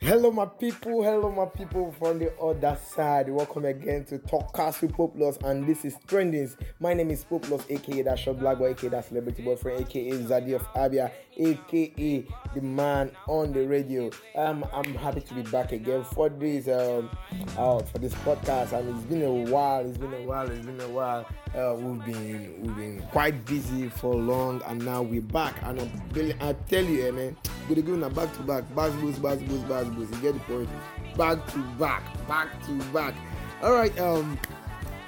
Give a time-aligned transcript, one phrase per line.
[0.00, 1.02] Hello, my people.
[1.02, 3.28] Hello, my people from the other side.
[3.28, 6.56] Welcome again to Talkcast with Populous, and this is Trendings.
[6.80, 10.54] My name is Populous, aka that short black boy, aka that celebrity boyfriend, aka Zadi
[10.54, 14.10] of Abia, aka the man on the radio.
[14.34, 17.10] Um, I'm happy to be back again for this um,
[17.56, 19.86] uh, for this podcast, and it's been a while.
[19.86, 20.50] It's been a while.
[20.50, 21.26] It's been a while.
[21.54, 25.54] Uh, we've been we've been quite busy for long, and now we're back.
[25.62, 27.36] And I'm, I tell you, eh, man
[27.74, 30.34] go dey give una back to back back boost back boost back boost you get
[30.34, 30.68] the point.
[31.16, 33.14] Back to back back to back.
[33.62, 34.38] All right um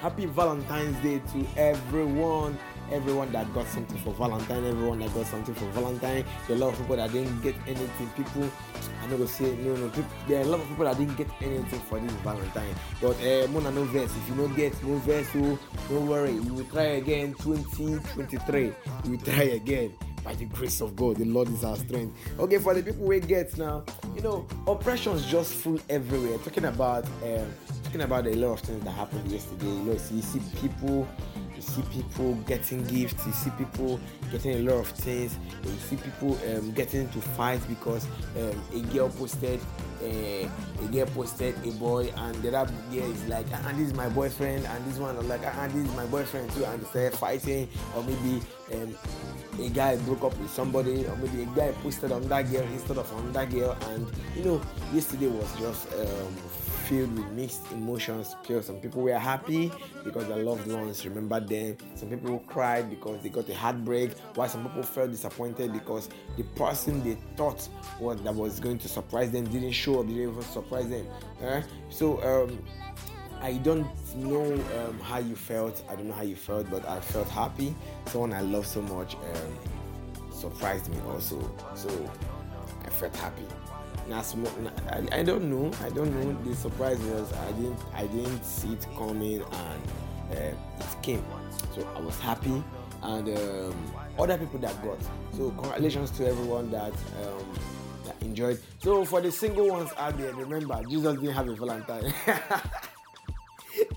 [0.00, 2.58] happy valentine's day to everyone
[2.92, 6.24] everyone that got something for valentine everyone that got something for valentine.
[6.46, 8.50] There are a lot of people that didn't get anything people
[9.02, 11.16] i no go say no no people, there are a lot of people that didn't
[11.16, 12.74] get anything for this valentine.
[13.00, 15.58] But uh, mona no vex if you no get no vex o
[15.90, 16.32] no worry.
[16.32, 18.64] You will try again 2023
[19.04, 19.92] you will try again
[20.24, 22.16] by the grace of God, the Lord is our strength.
[22.38, 23.84] Okay, for the people we get now,
[24.16, 26.38] you know, oppressions just full everywhere.
[26.38, 27.52] Talking about um,
[27.84, 29.66] talking about a lot of things that happened yesterday.
[29.66, 31.06] You know, so you see people,
[31.54, 34.00] you see people getting gifts, you see people
[34.32, 38.06] getting a lot of things, you see people um, getting into fights because
[38.38, 39.60] um, a girl posted
[40.02, 40.48] uh,
[40.82, 43.94] a girl posted a boy and the other girl is like ah, and this is
[43.94, 46.86] my boyfriend and this one like ah, and this is my boyfriend too and they
[46.88, 48.42] start fighting or maybe
[48.74, 48.94] um,
[49.60, 52.98] a guy broke up with somebody or maybe a guy posted on that girl instead
[52.98, 54.60] of on that girl and you know
[54.92, 56.34] yesterday was just um,
[56.84, 59.72] filled with mixed emotions Because some people were happy
[60.04, 61.76] because their loved ones remembered them.
[61.94, 66.42] Some people cried because they got a heartbreak while some people felt disappointed because the
[66.42, 67.66] person they thought
[67.98, 71.06] was that was going to surprise them didn't show up didn't even surprise them
[71.42, 72.58] uh, so um,
[73.44, 75.84] I don't know um, how you felt.
[75.90, 77.76] I don't know how you felt, but I felt happy.
[78.06, 81.38] Someone I love so much um, surprised me also.
[81.74, 81.90] So
[82.86, 83.44] I felt happy.
[85.12, 85.70] I, don't know.
[85.84, 86.42] I don't know.
[86.42, 89.82] The surprise was I didn't I didn't see it coming, and
[90.32, 90.56] uh, it
[91.02, 91.24] came.
[91.74, 92.64] So I was happy,
[93.02, 94.98] and um, other people that got.
[95.36, 96.92] So congratulations to everyone that.
[96.92, 97.44] Um,
[98.04, 98.58] that enjoyed.
[98.80, 102.12] So for the single ones out there, remember Jesus didn't have a Valentine.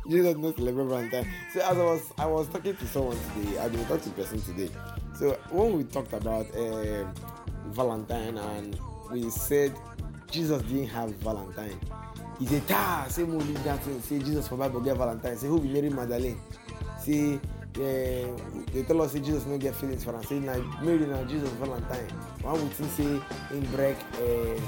[0.08, 1.28] Jesus knows celebrate Valentine.
[1.54, 4.26] So as I was I was talking to someone today, I've been talking to a
[4.26, 4.70] person today.
[5.20, 7.06] So when we talked about uh,
[7.68, 8.80] Valentine and
[9.12, 9.76] we said
[10.32, 11.80] Jesus didn't have Valentine.
[12.40, 13.84] He said, "Ah, say more that.
[14.04, 15.36] Say Jesus for Bible get Valentine.
[15.38, 16.40] Say who be Mary Magdalene?
[17.00, 17.40] Say uh,
[17.78, 20.24] they tell us say Jesus no get feelings for am.
[20.24, 22.10] Say na Mary na Jesus Valentine.
[22.42, 24.60] One would think say in break." Uh,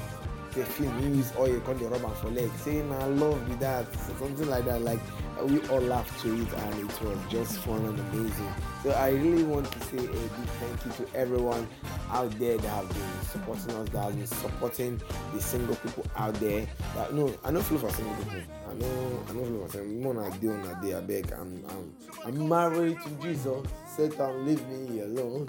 [0.50, 3.86] perfume he use oil come dey rub am for leg say na love be that
[4.18, 4.98] something like that like
[5.44, 8.54] we all laughed to it and it was just fun and amazing.
[8.82, 10.30] So I really want to say a big
[10.60, 11.68] thank you to everyone
[12.10, 15.00] out there that have been supporting us, that have been supporting
[15.32, 16.66] the single people out there.
[16.94, 18.40] That no, I don't feel for single people.
[18.70, 20.40] I know I don't feel for single people.
[20.40, 21.32] Do on a day, I beg.
[21.32, 23.66] I'm I'm I'm married to Jesus.
[23.96, 25.48] Satan, leave me alone.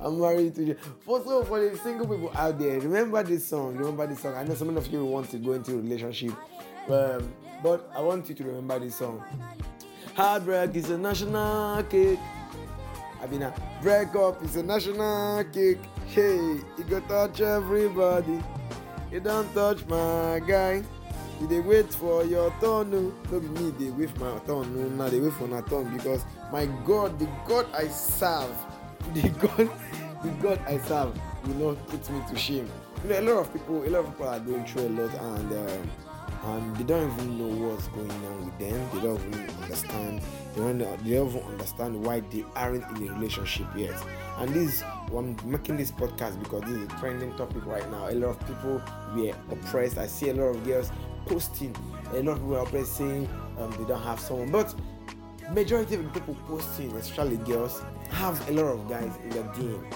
[0.00, 0.76] I'm married to you.
[1.00, 3.76] For so for the single people out there, remember this song.
[3.76, 4.34] Remember this song.
[4.34, 6.32] I know some of you want to go into a relationship.
[6.88, 9.22] Um, but I want you to remember this song.
[10.14, 12.18] Heartbreak is a national cake.
[13.22, 13.50] Uh,
[13.80, 15.78] break up is a national cake.
[16.06, 18.38] Hey, you go touch everybody.
[19.10, 20.82] You don't touch my guy.
[21.40, 22.90] You dey wait for your turn.
[22.90, 24.76] No, no be me dey wait for my turn.
[24.76, 26.22] No, now they wait for my turn because
[26.52, 28.54] my God, the God I serve,
[29.14, 29.70] the God,
[30.22, 32.68] the God I serve, will not put me to shame.
[33.02, 35.14] You know, a lot of people, a lot of people are going through a lot,
[35.14, 35.52] and.
[35.52, 35.90] Um,
[36.46, 38.88] and they don't even know what's going on with them.
[38.92, 40.20] They don't even understand.
[40.54, 43.94] They don't, they don't even understand why they aren't in a relationship yet.
[44.38, 44.82] And this,
[45.14, 48.08] I'm making this podcast because this is a trending topic right now.
[48.08, 48.82] A lot of people
[49.14, 49.96] were oppressed.
[49.96, 50.90] I see a lot of girls
[51.26, 51.74] posting.
[52.12, 53.28] A lot of people are oppressed saying
[53.58, 54.74] um, they don't have someone, but
[55.50, 59.94] majority of the people posting, especially girls, have a lot of guys in their DM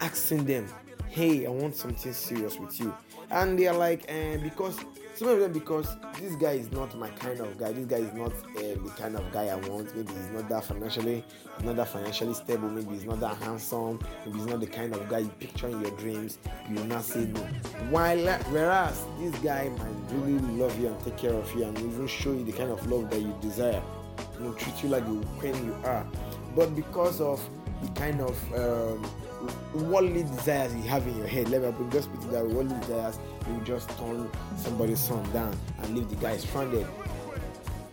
[0.00, 0.66] asking them,
[1.08, 2.94] "Hey, I want something serious with you,"
[3.30, 4.78] and they are like, eh, "Because
[5.18, 7.72] some of them because this guy is not my kind of guy.
[7.72, 9.94] This guy is not uh, the kind of guy I want.
[9.96, 11.24] Maybe he's not that financially,
[11.64, 12.68] not that financially stable.
[12.68, 13.98] Maybe he's not that handsome.
[14.24, 16.38] Maybe he's not the kind of guy you picture in your dreams.
[16.68, 17.40] You will not say no.
[17.90, 22.06] While whereas this guy might really love you and take care of you and even
[22.06, 23.82] show you the kind of love that you desire.
[24.38, 26.06] You know, treat you like the queen you are.
[26.54, 27.40] But because of
[27.94, 29.10] kind of um,
[29.90, 31.48] worldly desires you have in your head.
[31.48, 35.94] Let me just put it that worldly desires, you just turn somebody's son down and
[35.96, 36.86] leave the guy stranded.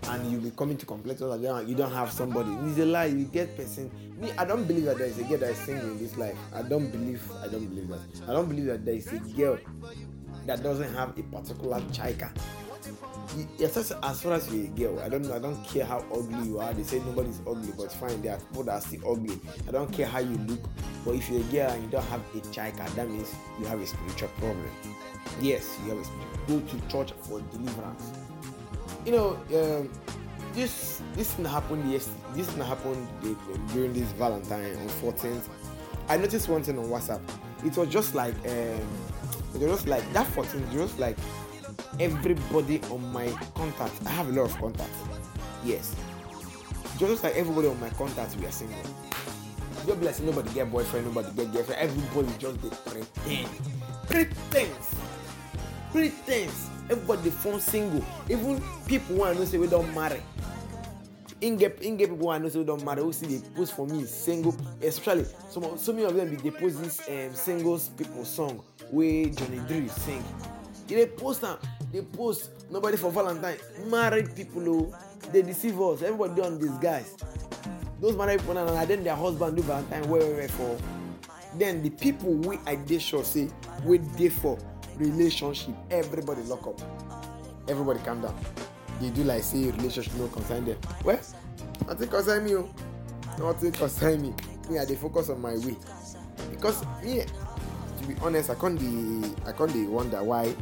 [0.07, 2.51] And you'll be coming to complain that you don't have somebody.
[2.69, 3.05] It's a lie.
[3.05, 3.89] You get person.
[4.19, 6.37] Me, I don't believe that there is a girl that is single in this life.
[6.53, 7.23] I don't believe.
[7.43, 7.99] I don't believe that.
[8.29, 9.57] I don't believe that there is a girl
[10.45, 12.31] that doesn't have a particular chaika.
[13.57, 15.29] Yes, as, far as you're a girl, I don't.
[15.31, 16.73] I don't care how ugly you are.
[16.73, 19.39] They say nobody's ugly, but fine, there are people that are still ugly.
[19.67, 20.59] I don't care how you look,
[21.03, 23.81] but if you're a girl and you don't have a chaika, that means you have
[23.81, 24.69] a spiritual problem.
[25.41, 26.35] Yes, you have a spiritual.
[26.47, 28.11] Go to church for deliverance.
[29.05, 29.89] You know, um,
[30.53, 32.17] this this thing happened yesterday.
[32.35, 33.07] This thing happened
[33.73, 35.47] during this Valentine on 14th.
[36.07, 37.21] I noticed one thing on WhatsApp.
[37.65, 38.87] It was just like um,
[39.53, 40.71] it was just like that 14th.
[40.71, 41.17] Just like
[41.99, 44.05] everybody on my contacts.
[44.05, 44.97] I have a lot of contacts.
[45.63, 45.95] Yes.
[46.97, 48.77] Just like everybody on my contacts, we are single.
[49.85, 51.81] Just be like nobody get boyfriend, nobody get girlfriend.
[51.81, 53.49] Everybody just they pretend.
[54.07, 54.95] Pretense.
[55.91, 56.69] Pretense.
[56.89, 58.03] Everybody phone single.
[58.29, 60.21] Even people want to say we don't marry.
[61.41, 63.01] In get in get people want to say don't marry.
[63.01, 66.81] Who see they post for me single, especially some so many of them they post
[66.81, 70.23] this um, singles people song where Johnny Drew sing.
[70.87, 71.57] They post them
[71.95, 73.55] they post nobody for valentine.
[73.87, 74.93] Married people oh.
[75.31, 76.01] They deceive us.
[76.01, 77.15] Everybody don disguise.
[78.01, 80.77] Those married people na na then their husband do valentine well well well for?
[81.57, 83.47] Then the people wey i dey sure say
[83.85, 84.59] wey dey for
[84.97, 85.73] relationship.
[85.89, 86.81] Everybody lock up.
[87.69, 88.35] Everybody calm down.
[88.99, 90.77] Dey do like say relationship no concern them.
[91.05, 91.19] Well
[91.87, 92.67] nothing concern me o
[93.39, 93.39] oh.
[93.39, 94.33] nothing concern me.
[94.69, 95.77] Me i dey focus on my way.
[96.51, 100.53] Because me to be honest i con dey i con dey wonder why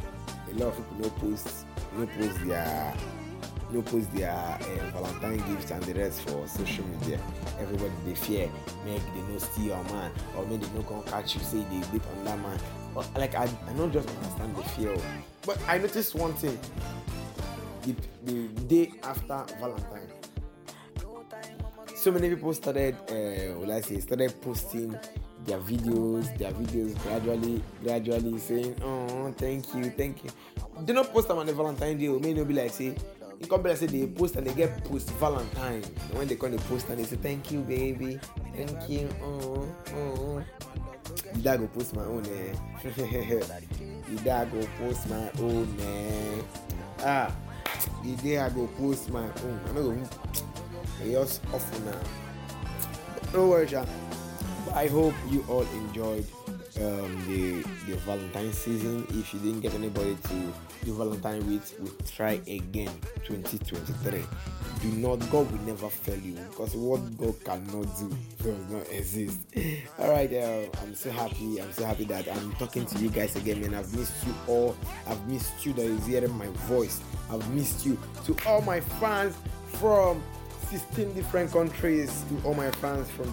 [0.58, 1.66] lot of people no post
[1.96, 2.94] no post their
[3.72, 7.18] no post their uh, valentine gifts and the rest for social media.
[7.58, 8.50] Everybody dey fear
[8.84, 11.64] make they no steal your man or make they no come catch you say you
[11.64, 12.58] dey date another man.
[12.94, 14.96] But like i i no just understand the fear.
[15.44, 16.58] But i notice one thing.
[18.24, 20.08] The day after valentine
[21.94, 24.94] so many people started uh, say started posting
[25.46, 30.30] their videos their videos gradually gradually saying oh thank you thank you.
[30.82, 32.96] They no post am on the valentine day o may no be like say
[33.40, 35.82] be like say they post and they get post valentine.
[36.12, 38.18] When they come dey post and they say thank you baby
[38.56, 40.44] thank you oh oh.
[41.42, 42.54] Dad go post my own eh?
[44.24, 46.42] Dad go post my own eh?
[47.00, 47.34] Ah
[48.04, 49.60] the day i go post my own.
[49.68, 50.08] I no go
[51.02, 51.96] i just off una
[53.32, 54.23] no sha but
[54.74, 56.26] i hope you all enjoyed
[56.78, 59.06] um, the the Valentine season.
[59.10, 60.52] If you didn't get anybody to
[60.84, 62.90] do Valentine with, we'll try again
[63.24, 64.24] 2023.
[64.82, 68.10] Do not, God will never fail you because what God cannot do
[68.42, 69.40] does not exist.
[69.98, 71.60] All right, uh, I'm so happy.
[71.60, 73.74] I'm so happy that I'm talking to you guys again, man.
[73.74, 74.76] I've missed you all.
[75.06, 77.00] I've missed you that is hearing my voice.
[77.30, 77.98] I've missed you.
[78.26, 79.36] To all my fans
[79.74, 80.22] from
[80.78, 83.32] 16 different countries to all my fans from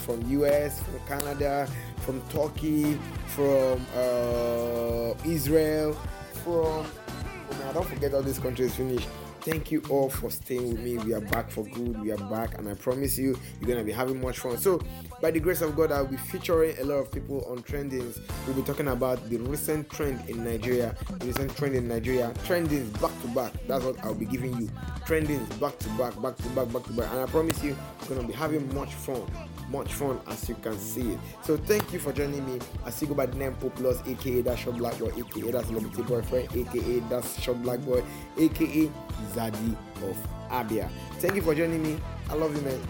[0.00, 1.66] from US, from Canada,
[2.04, 2.98] from Turkey,
[3.28, 5.94] from uh, Israel,
[6.42, 9.08] from oh I don't forget all these countries finished.
[9.44, 10.96] Thank you all for staying with me.
[10.96, 12.00] We are back for good.
[12.00, 14.56] We are back, and I promise you, you're gonna be having much fun.
[14.56, 14.80] So,
[15.20, 18.18] by the grace of God, I'll be featuring a lot of people on trendings.
[18.46, 22.90] We'll be talking about the recent trend in Nigeria, the recent trend in Nigeria, trendings
[23.02, 23.52] back to back.
[23.68, 24.70] That's what I'll be giving you.
[25.04, 27.76] Trendings back to back, back to back, back to back, and I promise you,
[28.08, 29.30] you're gonna be having much fun
[29.70, 31.18] much fun as you can see it.
[31.42, 32.60] So thank you for joining me.
[32.84, 36.02] I see go by the name Populous, aka that's Short Black Boy, aka that's Celebrity
[36.02, 38.02] Boyfriend, aka that's Short Black Boy,
[38.38, 38.90] aka
[39.34, 39.76] Zadi
[40.08, 40.16] of
[40.50, 40.88] Abia.
[41.18, 41.98] Thank you for joining me.
[42.30, 42.80] I love you, man.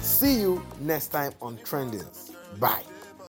[0.00, 2.30] See you next time on Trendings.
[2.58, 2.82] Bye.